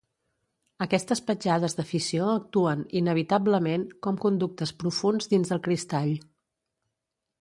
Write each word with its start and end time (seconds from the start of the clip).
Aquestes 0.85 1.19
petjades 1.27 1.75
de 1.79 1.85
fissió 1.89 2.31
actuen, 2.37 2.81
inevitablement, 3.01 3.85
com 4.07 4.17
conductes 4.27 4.73
profunds 4.85 5.33
dins 5.35 5.57
el 5.57 5.63
cristall. 5.69 6.15